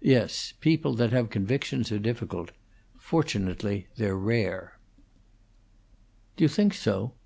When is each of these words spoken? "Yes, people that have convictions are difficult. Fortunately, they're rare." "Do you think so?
"Yes, 0.00 0.54
people 0.62 0.94
that 0.94 1.12
have 1.12 1.28
convictions 1.28 1.92
are 1.92 1.98
difficult. 1.98 2.52
Fortunately, 2.98 3.86
they're 3.98 4.16
rare." 4.16 4.78
"Do 6.38 6.44
you 6.44 6.48
think 6.48 6.72
so? 6.72 7.12